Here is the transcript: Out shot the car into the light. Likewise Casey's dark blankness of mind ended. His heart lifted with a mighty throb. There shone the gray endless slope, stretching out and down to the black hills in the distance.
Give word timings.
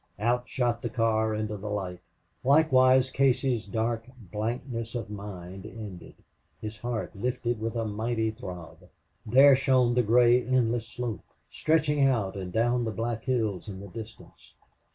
Out 0.17 0.49
shot 0.49 0.81
the 0.81 0.89
car 0.89 1.35
into 1.35 1.57
the 1.57 1.69
light. 1.69 1.99
Likewise 2.43 3.11
Casey's 3.11 3.67
dark 3.67 4.07
blankness 4.31 4.95
of 4.95 5.11
mind 5.11 5.63
ended. 5.63 6.15
His 6.59 6.79
heart 6.79 7.15
lifted 7.15 7.59
with 7.61 7.75
a 7.75 7.85
mighty 7.85 8.31
throb. 8.31 8.89
There 9.27 9.55
shone 9.55 9.93
the 9.93 10.01
gray 10.01 10.43
endless 10.43 10.87
slope, 10.87 11.21
stretching 11.51 12.01
out 12.07 12.35
and 12.35 12.51
down 12.51 12.79
to 12.79 12.85
the 12.85 12.95
black 12.97 13.25
hills 13.25 13.67
in 13.69 13.79
the 13.79 13.89
distance. 13.89 14.55